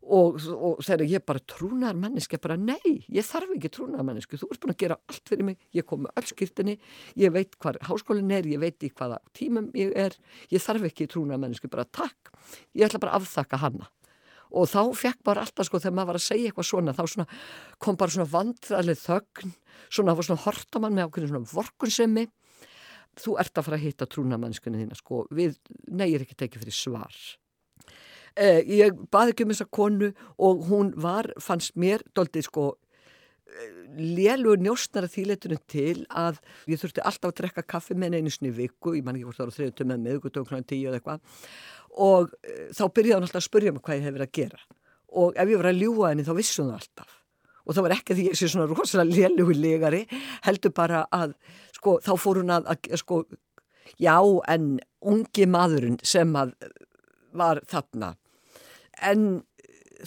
[0.00, 4.72] Og, og þegar ég bara trúnarmanneski bara nei, ég þarf ekki trúnarmannesku, þú ert búin
[4.72, 6.78] að gera allt fyrir mig, ég kom með öll skiptinni,
[7.20, 10.16] ég veit hvað háskólinn er, ég veit í hvaða tímum ég er,
[10.50, 12.32] ég þarf ekki trúnarmannesku, bara takk,
[12.72, 13.90] ég ætla bara að afþakka hanna
[14.50, 17.26] og þá fekk bara alltaf sko þegar maður var að segja eitthvað svona þá svona,
[17.78, 19.54] kom bara svona vandræðileg þögn.
[19.90, 22.26] Svona, var svona hortamann með ákveðin svona vorkunsemi
[23.20, 25.24] þú ert að fara að hitta trúnamannskunni þína sko.
[25.34, 25.56] Við
[25.88, 27.16] negir ekki tekið fyrir svar.
[28.38, 32.68] Eh, ég baði ekki um þessa konu og hún var, fannst mér doldið sko
[33.98, 36.38] lélugur njóstnara þýleitunum til að
[36.70, 39.48] ég þurfti alltaf að drekka kaffi með einu snið viku, ég man ekki hvort það
[39.48, 40.60] var þriðutum með meðgutum kl.
[40.62, 41.40] 10 eða eitthvað
[41.96, 44.62] og uh, þá byrjaði hann alltaf að spurja mig hvað ég hef verið að gera.
[45.20, 47.16] Og ef ég var að ljúa henni þá vissum það alltaf.
[47.66, 50.00] Og það var ekki því ég sé svona rosalega lélugur legari
[50.46, 51.34] heldur bara að
[51.76, 53.20] sko þá fór hún að, að sko
[54.00, 54.16] já
[54.50, 56.54] en ungi maðurinn sem að
[57.36, 58.14] var þarna
[59.06, 59.28] en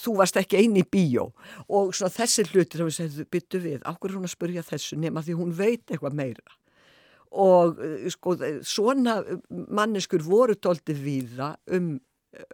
[0.01, 1.29] þú varst ekki eini í bíó.
[1.69, 5.23] Og svona þessi hlutir þá við segðum byttu við, ákveður hún að spurja þessu nema
[5.25, 6.57] því hún veit eitthvað meira
[7.33, 9.19] og eh, sko svona
[9.49, 11.95] manneskur voru tóltið víða um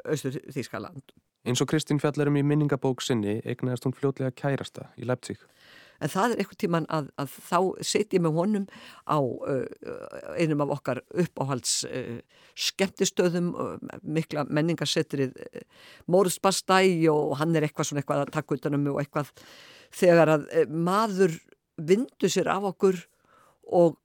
[0.10, 1.14] Östur Þískaland.
[1.48, 5.40] Eins og Kristín Fjallarum í minningabók sinni eignast hún fljótlega kærasta í Leipzig.
[6.00, 8.66] En það er eitthvað tíman að, að þá setjum við honum
[9.04, 12.20] á uh, einum af okkar uppáhalds uh,
[12.56, 15.36] skemmtistöðum, uh, mikla menningarsettrið
[16.12, 19.34] Mórsbastæ og hann er eitthvað svona eitthvað að taka utanum og eitthvað
[19.96, 21.36] þegar að maður
[21.80, 23.00] vindu sér af okkur
[23.76, 24.00] og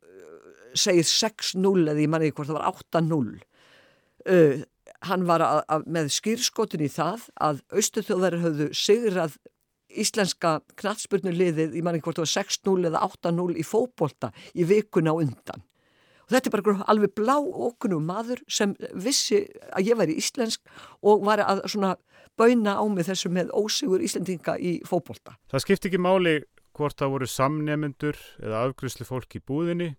[0.77, 3.19] segir 6-0 eða ég manni hvort það var 8-0
[4.31, 4.63] uh,
[5.09, 9.37] hann var að, að, með skýrskotin í það að austuþjóðar höfðu sigrað
[9.95, 15.63] íslenska knatsspurnuliðið, ég manni hvort það var 6-0 eða 8-0 í fókbólta í vikuna undan.
[16.25, 19.45] Og þetta er bara alveg blá okkunum maður sem vissi
[19.77, 20.65] að ég væri íslensk
[21.05, 21.93] og var að svona
[22.39, 26.35] bauna á mig þessu með ósigur íslendinga í fókbólta Það skipti ekki máli
[26.75, 29.93] hvort það voru samnemendur eða afgrysli fólk í búðinni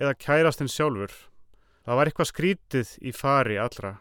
[0.00, 1.12] eða kærastinn sjálfur.
[1.84, 3.98] Það var eitthvað skrítið í fari allra.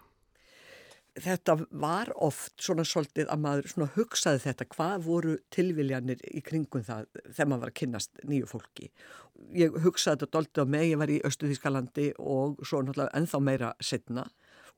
[1.19, 6.85] Þetta var oft svona svolítið að maður svona hugsaði þetta hvað voru tilviljanir í kringum
[6.85, 8.91] það þegar maður var að kynast nýju fólki.
[9.57, 13.73] Ég hugsaði þetta doldið á mig, ég var í Östuðískalandi og svo náttúrulega ennþá meira
[13.83, 14.27] setna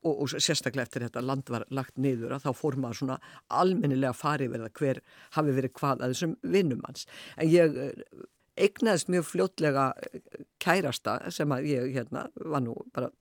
[0.01, 3.19] og, og sérstaklega eftir þetta land var lagt niður að þá fór maður svona
[3.62, 5.01] almennilega farið verða hver
[5.38, 7.05] hafi verið hvað að þessum vinnum hans.
[7.38, 7.77] En ég
[8.67, 10.21] eignaðist mjög fljótlega eh,
[10.62, 13.12] kærasta sem að ég hérna var nú bara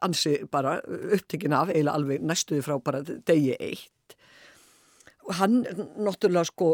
[0.00, 4.16] ansi bara upptekinn af eiginlega alveg næstuði frá bara degi eitt
[5.30, 5.60] og hann
[6.00, 6.68] náttúrulega sko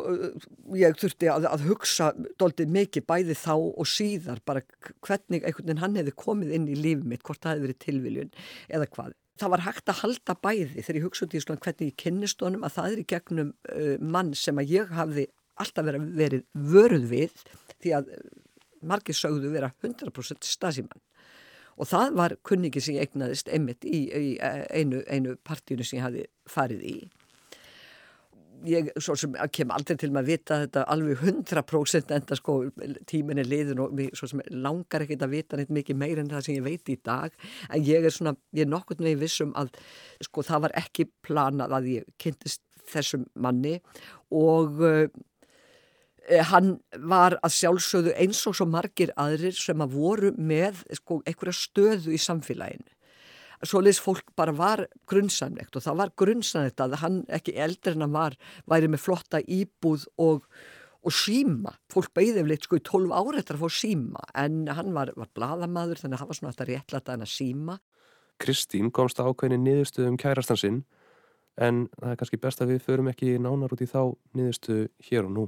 [0.79, 4.62] ég þurfti að, að hugsa doldið mikið bæði þá og síðar bara
[5.05, 8.35] hvernig einhvern veginn hann hefði komið inn í lífið mitt, hvort það hefði verið tilviljun
[8.69, 9.16] eða hvað.
[9.37, 12.79] Það var hægt að halda bæði þegar ég hugsaði svona hvernig ég kynnist honum að
[12.79, 15.27] það er í gegnum uh, mann sem að ég hafði
[15.62, 17.45] alltaf verið, verið vöruð við
[17.83, 18.14] því að
[18.87, 21.03] margir sögðu vera 100% stasimann
[21.77, 26.07] og það var kunningi sem ég eignaðist einmitt í, í einu, einu partíinu sem ég
[26.07, 26.97] hafi farið í.
[28.66, 28.88] Ég
[29.53, 32.55] kem aldrei til að vita þetta alveg 100% enda sko
[33.05, 36.57] tíminni liðin og svo sem langar ekkert að vita neitt mikið meir en það sem
[36.57, 37.37] ég veit í dag.
[37.69, 39.77] En ég er svona, ég er nokkurt með vissum að
[40.25, 43.77] sko það var ekki planað að ég kynntist þessum manni
[44.33, 45.09] og Eh,
[46.50, 51.58] hann var að sjálfsögðu eins og svo margir aðrir sem að voru með sko, einhverja
[51.60, 52.90] stöðu í samfélaginu.
[53.64, 58.16] Svoleiðis fólk bara var grunnsamlegt og það var grunnsamlegt að hann ekki eldri en hann
[58.16, 58.36] var,
[58.68, 60.44] væri með flotta íbúð og,
[61.00, 61.72] og síma.
[61.92, 65.32] Fólk beigði eflitt sko í 12 ára eftir að fá síma en hann var, var
[65.36, 67.78] bladamadur þannig að hann var svona alltaf réttlætt að hann að síma.
[68.42, 70.82] Kristín komst ákveðin niðurstuðum kærastansinn
[71.56, 74.02] en það er kannski best að við förum ekki nánar út í þá
[74.36, 75.46] niðurstuðu hér og nú.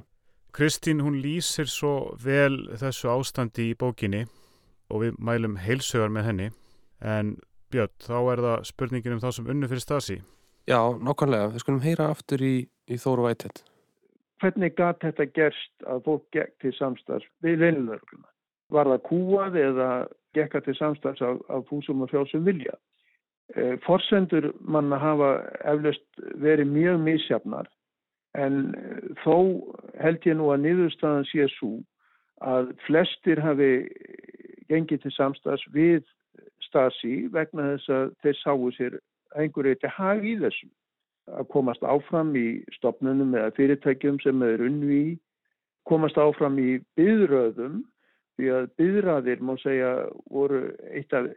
[0.55, 4.25] Kristín hún lýsir svo vel þessu ástandi í bókinni
[4.89, 6.49] og við mælum heilsögar með henni
[7.05, 7.37] en
[7.69, 10.15] Björn, þá er það spurningin um þá sem unnu fyrir stasi.
[10.69, 11.51] Já, nokkvæmlega.
[11.53, 13.61] Við skulum heyra aftur í, í Þóru Vætett.
[14.41, 18.29] Hvernig gæt þetta gerst að fólk gekk til samstags við leinilörgluna?
[18.73, 19.89] Var það kúað eða
[20.37, 22.77] gekka til samstags af, af fúsum og frjálsum vilja?
[23.53, 25.31] E, forsendur manna hafa
[25.73, 27.69] eflaust verið mjög mísjafnar
[28.37, 29.35] en eh, þó
[30.01, 31.79] held ég nú að niðurstaðan sé svo
[32.45, 33.71] að flestir hafi
[34.69, 36.03] gengið til samstags við
[36.63, 38.99] stasi vegna þess að þeir sáu sér
[39.35, 40.69] einhverju eitthvað hag í þessu.
[41.29, 45.07] Að komast áfram í stopnunum eða fyrirtækjum sem er unnu í
[45.89, 47.83] komast áfram í byðröðum
[48.39, 49.91] því að byðraðir má segja
[50.31, 51.27] voru eitt af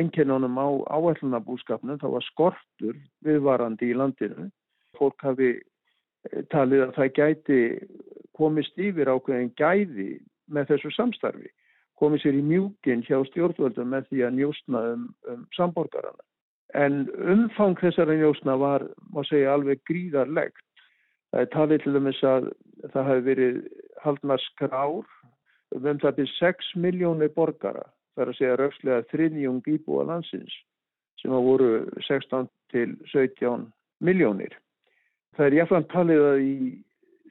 [0.00, 4.48] enginnunum á áallunabúskapnum þá var skortur viðvarandi í landinu.
[4.98, 5.54] Fólk hafi
[6.52, 7.60] talið að það gæti
[8.38, 10.10] komist yfir ákveðin gæði
[10.52, 11.50] með þessu samstarfi,
[11.98, 16.22] komið sér í mjúkin hjá stjórnvöldum með því að njóstna um, um samborgarana.
[16.76, 20.64] En umfang þessara njóstna var, má segja, alveg gríðarlegt.
[21.32, 22.50] Það er talið til dæmis að
[22.92, 23.56] það hafi verið
[24.04, 25.08] haldna skrár
[25.76, 30.54] um það byrð 6 miljónir borgara, það er að segja raukslega þriðjung íbúa landsins
[31.20, 31.70] sem að voru
[32.06, 33.66] 16 til 17
[34.04, 34.54] miljónir.
[35.38, 36.54] Það er jáfnframt talið að í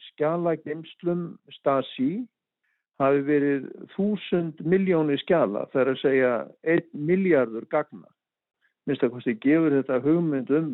[0.06, 1.24] skjalageimslum
[1.58, 2.12] Stasi
[3.02, 3.66] hafi verið
[3.98, 6.30] þúsund miljónir skjala, það er að segja
[6.72, 8.08] einn miljardur gagna.
[8.88, 10.72] Minnst að hvað þið gefur þetta hugmynd um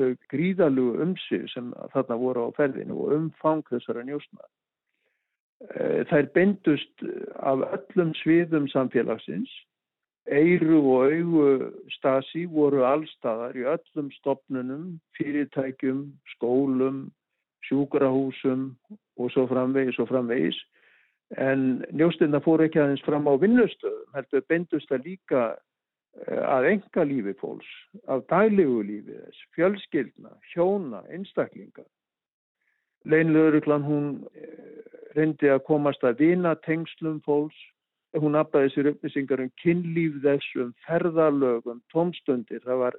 [0.00, 4.48] þau gríðalugu umsig sem þarna voru á ferðinu og umfang þessara njósna.
[5.68, 7.04] Eh, það er beindust
[7.44, 9.52] af öllum sviðum samfélagsins
[10.28, 11.44] Eiru og augu
[11.96, 16.04] stasi voru allstaðar í öllum stopnunum, fyrirtækjum,
[16.34, 17.06] skólum,
[17.66, 18.74] sjúkrahúsum
[19.16, 20.58] og svo framvegis og framvegis.
[21.38, 25.42] En njóstinna fór ekki aðeins fram á vinnustöðum, heldur bendust það líka
[26.26, 27.70] eh, að enga lífi fólks,
[28.10, 31.86] af daglegu lífi þess, fjölskyldna, hjóna, einstaklinga.
[33.06, 34.82] Leinlauruglan hún eh,
[35.16, 37.58] reyndi að komast að vina tengslum fólks
[38.18, 42.96] hún afbæði sér upplýsingar um kynlíf þessum, ferðarlögum, tómstundir, það var,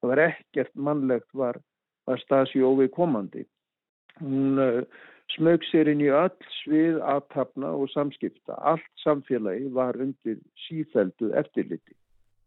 [0.00, 1.58] það var ekkert mannlegt var,
[2.06, 3.46] var stasi óvið komandi.
[4.20, 4.82] Hún uh,
[5.36, 8.58] smög sér inn í öll svið aðtapna og samskipta.
[8.58, 11.96] Allt samfélagi var undir sífældu eftirliti.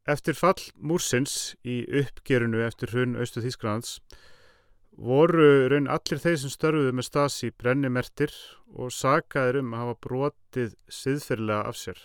[0.05, 3.97] Eftir fall Múrsins í uppgerunu eftir hrun Östu Þísklands
[4.95, 8.31] voru raun allir þeir sem störfuðu með stasi brennimertir
[8.75, 11.99] og sagaðir um að hafa brotið siðferðilega af sér.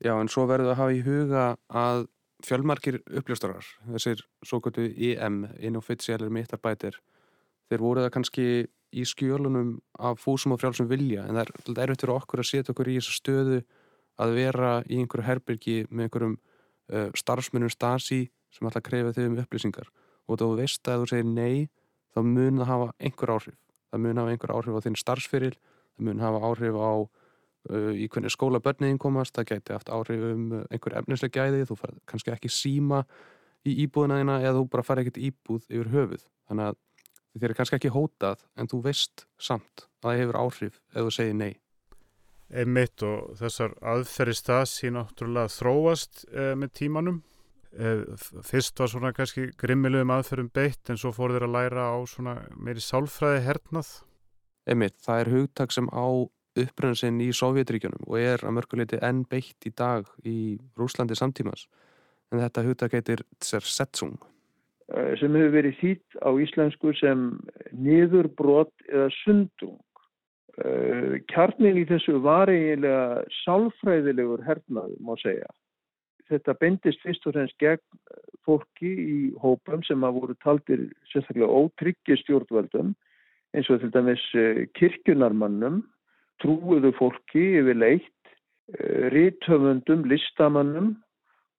[0.00, 2.06] Já, en svo verður það að hafa í huga að
[2.46, 6.96] fjölmarkir uppljóstarar, þessir svo kvöldu IM, inoffícialir mittarbætir,
[7.68, 8.46] þeir voru það kannski
[8.90, 12.72] í skjölunum af fúsum og frjálsum vilja en það er erfitt fyrir okkur að setja
[12.72, 13.58] okkur í þessu stöðu
[14.20, 16.36] að vera í einhverju herbyrgi með einhverjum
[16.90, 19.92] uh, starfsmunum stasi sem alltaf krefið þau um upplýsingar
[20.26, 21.68] og þú veist að þú segir nei
[22.14, 23.58] þá mun það hafa einhver áhrif
[23.90, 28.08] það mun hafa einhver áhrif á þinn starfsfyril það mun hafa áhrif á uh, í
[28.08, 31.96] hvernig skóla börniðin komast það geti haft áhrif um uh, einhver efnisleg gæði þú far
[32.10, 33.04] kannski ekki síma
[33.66, 36.78] í íbúðina þína eða þú bara fari ekkert íbúð yfir höfuð þannig að
[37.38, 41.12] þér er kannski ekki hótað en þú veist samt að það hefur áhrif ef þú
[41.14, 41.52] segir nei.
[42.50, 47.20] Einmitt og þessar aðferðist það sín náttúrulega þróast eh, með tímanum.
[47.70, 48.02] Eh,
[48.42, 52.34] fyrst var svona kannski grimmilegum aðferðum beitt en svo fór þeir að læra á svona
[52.58, 53.90] meiri sálfræði hernað.
[54.66, 56.06] Einmitt, það er hugtak sem á
[56.58, 61.68] uppröðinsinn í Sovjetríkjunum og er að mörguleiti enn beitt í dag í Rúslandi samtímas
[62.32, 64.18] en þetta hugtak heitir Tsersetsung.
[64.90, 67.24] Eh, sem hefur verið þýtt á íslensku sem
[67.70, 69.78] niðurbrot eða sundung.
[70.58, 75.46] Eh, kjarnin í þessu var eiginlega sálfræðilegur hernaðu, má segja.
[76.30, 77.82] Þetta bendist fyrst og fremst gegn
[78.46, 82.94] fólki í hópum sem að voru taldir sérstaklega ótryggi stjórnvöldum
[83.56, 85.82] eins og til dæmis eh, kirkjunarmannum,
[86.42, 88.14] trúuðu fólki yfir leitt,
[89.10, 90.92] ríthöfundum, listamannum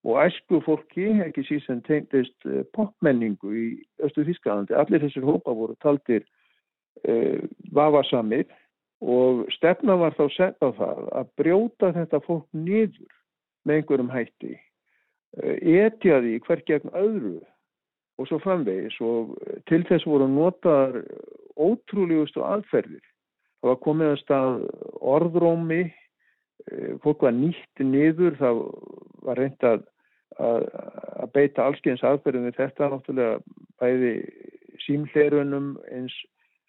[0.07, 3.65] og æsku fólki, ekki síðan tegndist popmenningu í
[4.05, 4.73] Östu Þísklandi.
[4.77, 6.23] Allir þessir hópa voru taldir
[7.07, 7.43] uh,
[7.75, 8.47] vafarsamir
[9.01, 13.09] og stefna var þá sett á það að brjóta þetta fólk niður
[13.65, 14.57] með einhverjum hætti,
[15.41, 15.55] uh,
[15.85, 17.37] etja því hver gegn öðru
[18.19, 19.33] og svo framvegis og
[19.69, 21.01] til þess voru notaðar
[21.57, 23.01] ótrúlegustu aðferðir.
[23.61, 24.59] Það var komið að stað
[25.13, 25.81] orðrómi,
[27.01, 28.59] fólk var nýtt niður, það
[29.25, 29.81] var reynd að
[30.39, 30.67] að,
[31.21, 33.39] að beita allskyns aðferðum við þetta náttúrulega
[33.81, 34.13] bæði
[34.85, 36.15] símleirunum eins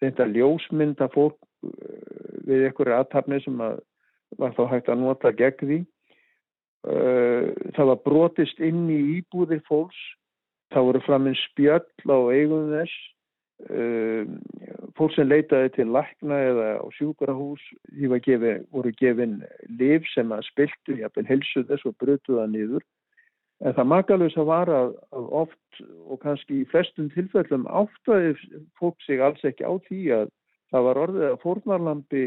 [0.03, 1.39] þetta ljósmynda fólk
[2.43, 3.79] við einhverju aðtapni sem að
[4.41, 5.79] var þá hægt að nota gegn því.
[6.83, 9.99] Uh, það var brotist inn í íbúðir fólks,
[10.75, 12.95] það voru framinn spjöll á eigum þess,
[13.69, 14.25] uh,
[14.99, 17.63] fólk sem leitaði til lakna eða á sjúkrahús,
[18.25, 19.39] gefi, voru gefin
[19.79, 22.83] liv sem að spiltu, jáfnveil helsu þess og brutuða niður.
[23.63, 28.33] En það makalösa var að, að oft og kannski í flestum tilfellum áttaði
[28.79, 30.31] fólk sig alls ekki á því að
[30.73, 32.23] það var orðið að fórnarlampi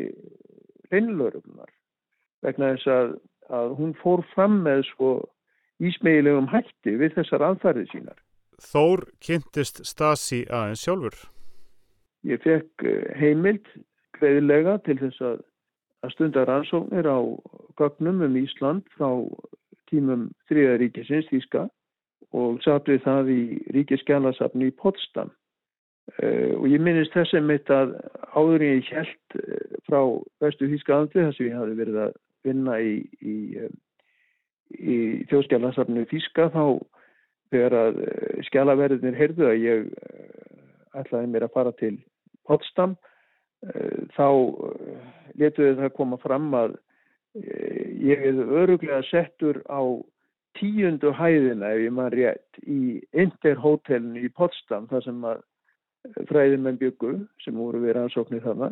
[0.92, 1.72] reynlörugnar
[2.46, 3.16] vegna þess að,
[3.52, 5.10] að hún fór fram með svo
[5.82, 8.20] ísmeilegum hætti við þessar aðfærið sínar.
[8.62, 11.18] Þór kynntist Stasi aðeins sjálfur?
[12.26, 13.68] Ég fekk eh, heimild
[14.16, 15.40] greiðilega til þess að,
[16.06, 17.20] að stundar ansóknir á
[17.76, 19.10] gögnum um Ísland frá
[19.90, 21.66] tímum þriða ríkisins Þíska
[22.36, 23.42] og satt við það í
[23.76, 27.94] ríkiskjálasafni í Potsdam uh, og ég minnist þess að mitt að
[28.34, 30.00] áður ég held uh, frá
[30.42, 32.16] vestu Þíska andri þess að ég hafi verið að
[32.46, 33.36] vinna í, í,
[34.76, 34.96] í
[35.30, 36.64] þjóðskjálasafni Þíska þá
[37.52, 38.00] þegar að
[38.48, 39.84] skjálaverðinir heyrðu að ég
[40.96, 41.94] ætlaði mér að fara til
[42.46, 42.96] Potsdam
[44.16, 44.28] þá
[45.38, 46.76] letuði það koma fram að
[47.36, 49.82] ég hefði öruglega settur á
[50.56, 52.80] tíundu hæðina ef ég maður rétt í
[53.24, 55.44] Interhotelinu í Potsdam þar sem að
[56.30, 57.12] fræðimenn byggu
[57.44, 58.70] sem voru verið ansóknir þarna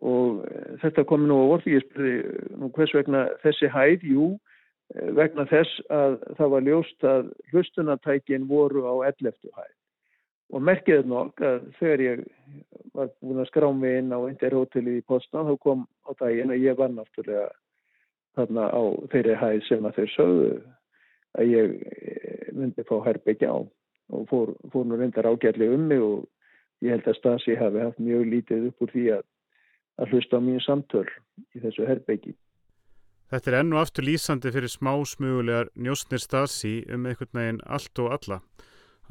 [0.00, 2.16] og eh, þetta kom nú á orði, ég spurði
[2.58, 4.28] nú hvers vegna þessi hæð, jú
[4.94, 9.34] eh, vegna þess að það var ljóst að hlustunatækin voru á 11.
[9.54, 9.72] hæð
[10.54, 12.24] og merkiðið nokk að þegar ég
[12.94, 16.66] var búin að skrá mig inn á Interhoteli í Potsdam þá kom á daginn að
[16.66, 17.48] ég var náttúrulega
[18.36, 18.82] þarna á
[19.12, 20.50] þeirri hæð sem að þeir sögðu
[21.38, 23.58] að ég eh, myndi fá herbyggja á
[24.12, 26.26] og fór, fór nú reyndar ágætli um mig og
[26.84, 29.24] ég held að Stasi hafi haft mjög lítið upp úr því að,
[30.00, 31.06] að hlusta á mín samtöl
[31.54, 32.34] í þessu herbyggi.
[33.32, 38.12] Þetta er ennu aftur lýsandi fyrir smá smugulegar njósnir Stasi um einhvern veginn allt og
[38.18, 38.40] alla.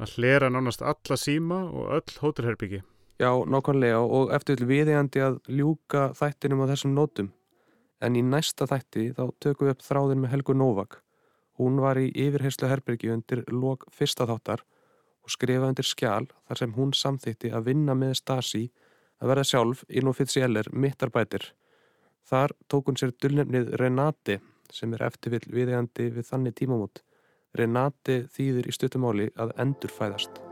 [0.00, 2.82] Að hlera nánast alla síma og öll hótelherbyggi.
[3.20, 7.30] Já, nákvæmlega og eftir viðegandi að ljúka þættinum á þessum nótum
[8.04, 10.98] en í næsta þætti þá tökum við upp þráðin með Helgu Novak.
[11.58, 14.64] Hún var í yfirherslu herbergi undir lok fyrsta þáttar
[15.24, 18.64] og skrifaði undir skjál þar sem hún samþýtti að vinna með Stasi
[19.22, 19.84] að verða sjálf
[20.16, 21.50] fyrir sér mittarbætir.
[22.24, 24.40] Þar tók hún sér dullnefnið Renate
[24.72, 27.04] sem er eftirvill viðegandi við þannig tímamót.
[27.54, 30.43] Renate þýðir í stuttumáli að endurfæðast.